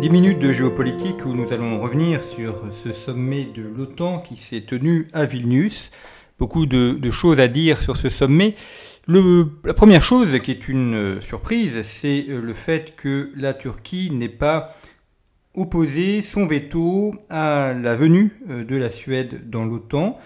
[0.00, 4.60] 10 minutes de géopolitique où nous allons revenir sur ce sommet de l'OTAN qui s'est
[4.60, 5.90] tenu à Vilnius.
[6.38, 8.54] Beaucoup de, choses à dire sur ce sommet.
[9.08, 14.74] la première chose qui est une surprise, c'est le fait que la Turquie n'ait pas
[15.54, 20.18] opposé son veto à la venue de la Suède dans l'OTAN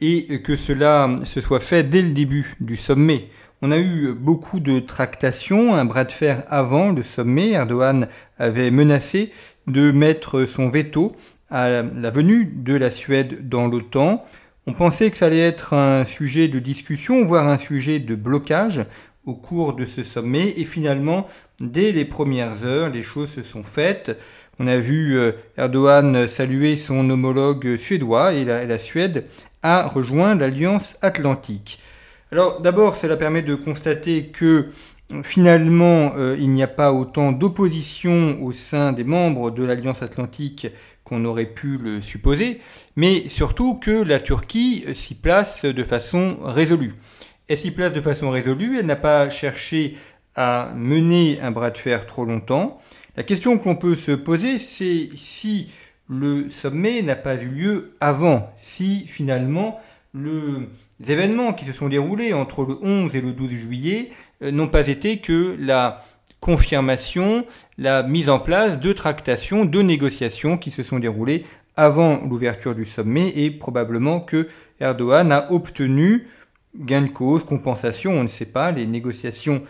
[0.00, 3.28] et que cela se soit fait dès le début du sommet.
[3.60, 7.50] On a eu beaucoup de tractations, un bras de fer avant le sommet.
[7.50, 8.06] Erdogan
[8.38, 9.32] avait menacé
[9.66, 11.16] de mettre son veto
[11.50, 14.22] à la venue de la Suède dans l'OTAN.
[14.66, 18.84] On pensait que ça allait être un sujet de discussion, voire un sujet de blocage
[19.24, 20.54] au cours de ce sommet.
[20.56, 21.26] Et finalement,
[21.60, 24.16] dès les premières heures, les choses se sont faites.
[24.60, 29.26] On a vu euh, Erdogan saluer son homologue suédois et la, Suède
[29.62, 31.78] a rejoint l'Alliance Atlantique.
[32.32, 34.70] Alors d'abord, cela permet de constater que
[35.22, 40.66] finalement, euh, il n'y a pas autant d'opposition au sein des membres de l'Alliance Atlantique
[41.04, 42.60] qu'on aurait pu le supposer,
[42.96, 46.94] mais surtout que la Turquie s'y place de façon résolue.
[47.46, 49.94] Elle s'y place de façon résolue, elle n'a pas cherché
[50.34, 52.78] à mener un bras de fer trop longtemps.
[53.18, 55.72] La question qu'on peut se poser, c'est si
[56.08, 59.80] le sommet n'a pas eu lieu avant, si finalement
[60.14, 60.68] le,
[61.00, 64.10] les événements qui se sont déroulés entre le 11 et le 12 juillet
[64.44, 66.00] euh, n'ont pas été que la
[66.38, 67.44] confirmation,
[67.76, 71.42] la mise en place de tractations, de négociations qui se sont déroulées
[71.74, 74.46] avant l'ouverture du sommet et probablement que
[74.78, 76.28] Erdogan a obtenu
[76.76, 79.64] gain de cause, compensation, on ne sait pas, les négociations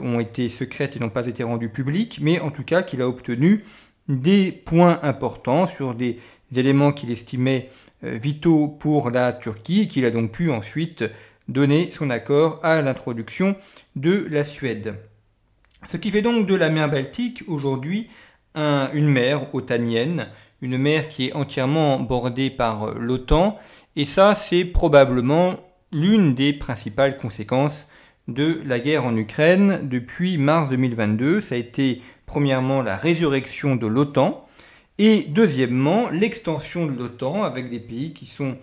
[0.00, 3.08] ont été secrètes et n'ont pas été rendues publiques, mais en tout cas qu'il a
[3.08, 3.64] obtenu
[4.08, 6.18] des points importants sur des
[6.54, 7.70] éléments qu'il estimait
[8.04, 11.04] euh, vitaux pour la Turquie, qu'il a donc pu ensuite
[11.48, 13.56] donner son accord à l'introduction
[13.96, 14.94] de la Suède.
[15.88, 18.08] Ce qui fait donc de la mer Baltique aujourd'hui
[18.54, 20.28] une mer otanienne,
[20.60, 23.58] une mer qui est entièrement bordée par l'OTAN,
[23.96, 25.56] et ça c'est probablement
[25.92, 27.88] l'une des principales conséquences
[28.28, 31.40] de la guerre en Ukraine depuis mars 2022.
[31.40, 34.46] Ça a été premièrement la résurrection de l'OTAN,
[34.98, 38.56] et deuxièmement, l'extension de l'OTAN avec des pays qui, sont,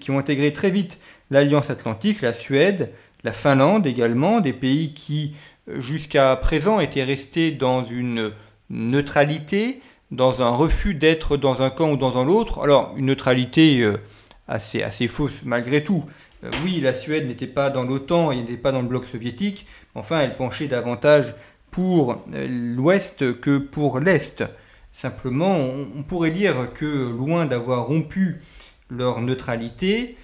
[0.00, 0.98] qui ont intégré très vite
[1.30, 2.92] l'Alliance Atlantique, la Suède,
[3.24, 5.32] la Finlande également, des pays qui
[5.68, 8.32] euh, jusqu'à présent étaient restés dans une
[8.70, 12.62] neutralité, dans un refus d'être dans un camp ou dans un autre.
[12.62, 13.98] Alors, une neutralité euh,
[14.46, 16.04] assez, assez fausse malgré tout.
[16.44, 19.66] Euh, oui, la Suède n'était pas dans l'OTAN, elle n'était pas dans le bloc soviétique,
[19.94, 21.34] enfin, elle penchait davantage
[21.70, 24.44] pour l'Ouest que pour l'Est.
[24.92, 28.40] Simplement, on, pourrait dire que loin d'avoir rompu
[28.90, 30.16] leur neutralité,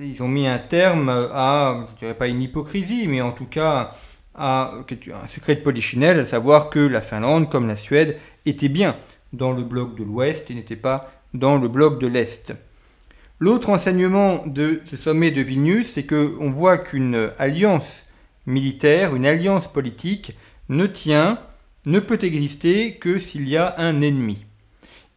[0.00, 3.92] ils ont mis un terme à, je dirais pas une hypocrisie, mais en tout cas
[4.34, 8.96] à un secret de polichinelle, à savoir que la Finlande, comme la Suède, était bien
[9.32, 12.54] dans le bloc de l'Ouest et n'était pas dans le bloc de l'Est.
[13.42, 18.04] L'autre enseignement de ce sommet de Vilnius, c'est qu'on voit qu'une alliance
[18.44, 20.36] militaire, une alliance politique,
[20.68, 21.40] ne tient
[21.86, 24.44] ne peut exister que s'il y a un ennemi.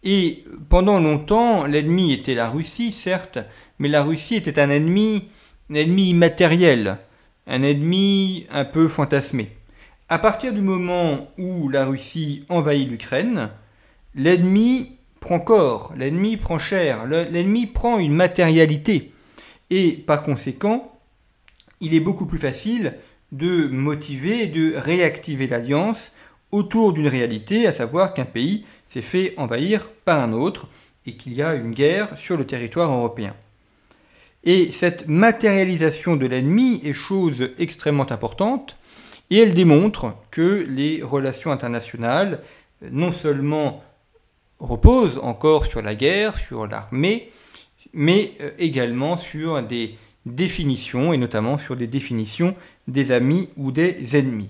[0.03, 3.39] Et pendant longtemps, l'ennemi était la Russie, certes,
[3.77, 5.27] mais la Russie était un ennemi,
[5.69, 6.99] un ennemi immatériel,
[7.45, 9.49] un ennemi un peu fantasmé.
[10.07, 13.49] À partir du moment où la Russie envahit l'Ukraine,
[14.15, 19.13] l'ennemi prend corps, l'ennemi prend chair, l'ennemi prend une matérialité.
[19.69, 20.99] Et par conséquent,
[21.79, 22.95] il est beaucoup plus facile
[23.31, 26.11] de motiver et de réactiver l'alliance
[26.51, 30.67] autour d'une réalité, à savoir qu'un pays s'est fait envahir par un autre
[31.05, 33.33] et qu'il y a une guerre sur le territoire européen.
[34.43, 38.75] Et cette matérialisation de l'ennemi est chose extrêmement importante
[39.29, 42.41] et elle démontre que les relations internationales
[42.91, 43.81] non seulement
[44.63, 47.29] reposent encore sur la guerre, sur l'armée,
[47.93, 49.95] mais euh, également sur des
[50.25, 52.55] définitions, et notamment sur des définitions
[52.87, 54.49] des amis ou des ennemis.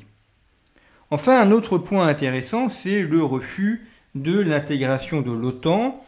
[1.10, 6.04] Enfin, un autre point intéressant, c'est le refus de l'intégration de l'OTAN,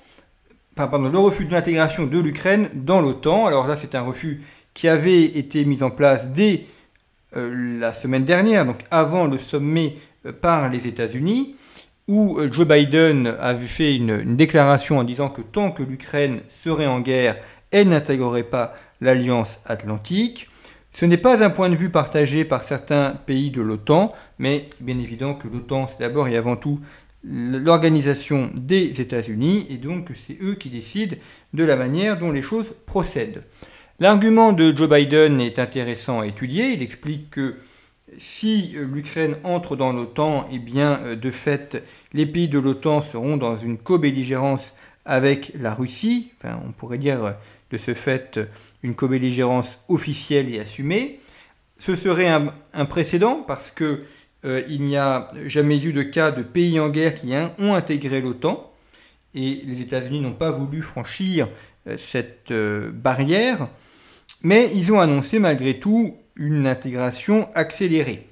[0.76, 3.48] pardon, le refus de l'intégration de l'Ukraine dans l'OTAN.
[3.48, 4.42] Alors là, c'est un refus
[4.74, 6.66] qui avait été mis en place dès
[7.36, 11.56] euh, la semaine dernière, donc avant le sommet euh, par les États-Unis,
[12.08, 16.88] où euh, Joe Biden avait fait une, déclaration en disant que tant que l'Ukraine serait
[16.88, 17.38] en guerre,
[17.72, 20.48] elle n'intégrerait pas l'Alliance atlantique.
[20.92, 24.98] Ce n'est pas un point de vue partagé par certains pays de l'OTAN, mais bien
[24.98, 26.80] évident que l'OTAN, c'est d'abord et avant tout
[27.28, 31.16] l'organisation des États-Unis, et donc c'est eux qui décident
[31.54, 33.44] de la manière dont les choses procèdent.
[34.00, 36.74] L'argument de Joe Biden est intéressant à étudier.
[36.74, 37.56] Il explique que
[38.18, 41.84] si l'Ukraine entre dans l'OTAN, eh bien, euh, de fait,
[42.14, 44.74] les pays de l'OTAN seront dans une co-belligérance
[45.06, 46.32] avec la Russie.
[46.38, 47.32] Enfin, on pourrait dire euh,
[47.72, 48.40] de ce fait
[48.84, 51.20] une co-belligérance officielle et assumée.
[51.78, 54.04] Ce serait un, précédent parce que
[54.46, 58.22] euh, il n'y a jamais eu de cas de pays en guerre qui ont intégré
[58.22, 58.72] l'OTAN
[59.34, 61.50] et les États-Unis n'ont pas voulu franchir
[61.98, 63.68] cette barrière.
[64.44, 68.28] Mais ils ont annoncé malgré tout une intégration accélérée.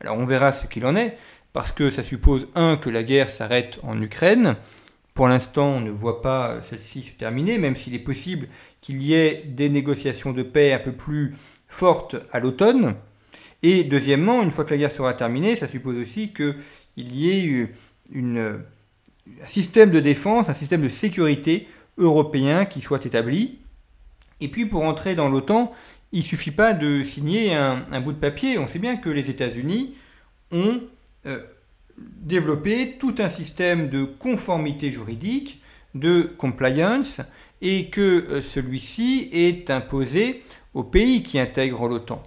[0.00, 1.16] Alors on verra ce qu'il en est,
[1.52, 4.56] parce que ça suppose, un, que la guerre s'arrête en Ukraine.
[5.14, 8.48] Pour l'instant, on ne voit pas celle-ci se terminer, même s'il est possible
[8.82, 11.34] qu'il y ait des négociations de paix un peu plus
[11.66, 12.94] fortes à l'automne.
[13.62, 16.54] Et deuxièmement, une fois que la guerre sera terminée, ça suppose aussi qu'il
[16.96, 17.68] y ait
[18.12, 18.60] une,
[19.42, 23.58] un système de défense, un système de sécurité européen qui soit établi.
[24.40, 25.72] Et puis pour entrer dans l'OTAN,
[26.12, 28.58] il ne suffit pas de signer un, bout de papier.
[28.58, 29.94] On sait bien que les États-Unis
[30.52, 30.80] ont
[31.26, 31.40] euh,
[31.98, 35.60] développé tout un système de conformité juridique,
[35.94, 37.20] de compliance,
[37.60, 40.42] et que euh, celui-ci est imposé
[40.74, 42.22] aux pays qui intègrent l'OTAN.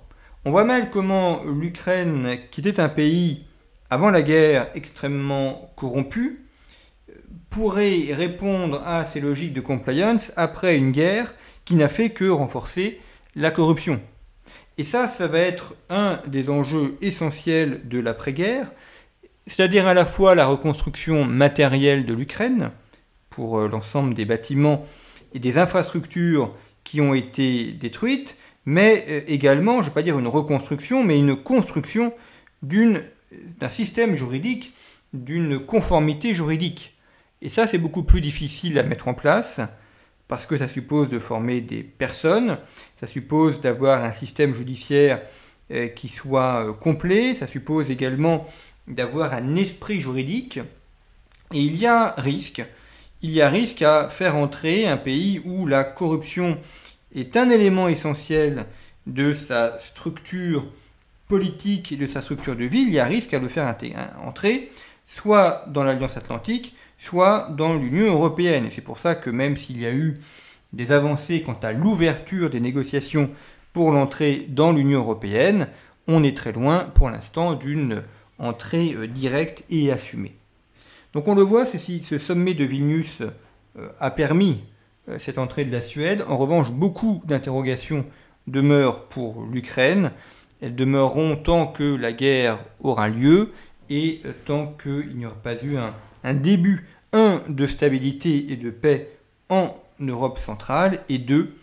[0.45, 3.45] On voit mal comment l'Ukraine, qui était un pays
[3.89, 6.45] avant la guerre extrêmement corrompu,
[7.49, 11.33] pourrait répondre à ces logiques de compliance après une guerre
[11.65, 12.99] qui n'a fait que renforcer
[13.35, 14.01] la corruption.
[14.77, 18.71] Et ça, ça va être un des enjeux essentiels de l'après-guerre,
[19.45, 22.71] c'est-à-dire à la fois la reconstruction matérielle de l'Ukraine,
[23.29, 24.85] pour euh, l'ensemble des bâtiments
[25.33, 26.51] et des infrastructures
[26.83, 31.17] qui ont été détruites, mais euh, également, je ne vais pas dire une reconstruction, mais
[31.19, 32.13] une construction
[32.61, 34.73] d'un système juridique,
[35.13, 36.93] d'une conformité juridique.
[37.41, 39.61] Et ça, c'est beaucoup plus difficile à mettre en place
[40.29, 42.59] parce que ça suppose de former des personnes,
[42.95, 45.23] ça suppose d'avoir un système judiciaire
[45.71, 48.45] euh, qui soit euh, complet, ça suppose également
[48.87, 50.59] d'avoir un esprit juridique,
[51.51, 52.63] et il y a risque,
[53.23, 56.59] il y a risque à faire entrer un pays où la corruption
[57.15, 58.67] est un élément essentiel
[59.07, 60.71] de sa structure
[61.27, 63.75] politique et de sa structure de vie, il y a risque à le faire
[64.23, 64.69] entrer
[65.07, 68.65] soit dans l'Alliance Atlantique, soit dans l'Union européenne.
[68.65, 70.13] Et c'est pour ça que même s'il y a eu
[70.73, 73.31] des avancées quant à l'ouverture des négociations
[73.73, 75.67] pour l'entrée dans l'Union européenne,
[76.07, 78.03] on est très loin pour l'instant d'une
[78.37, 80.35] entrée euh, directe et assumée.
[81.13, 84.63] Donc on le voit, ce sommet de Vilnius euh, a permis
[85.07, 86.23] euh, cette entrée de la Suède.
[86.27, 88.05] En revanche, beaucoup d'interrogations
[88.47, 90.11] demeurent pour l'Ukraine.
[90.61, 93.49] Elles demeureront tant que la guerre aura lieu
[93.89, 95.77] et tant qu'il n'y aura pas eu
[96.23, 99.09] un début, un, de stabilité et de paix
[99.49, 101.55] en Europe centrale, et deux,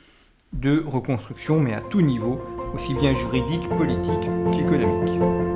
[0.53, 2.41] de reconstruction, mais à tout niveau,
[2.75, 5.56] aussi bien juridique, politique qu'économique.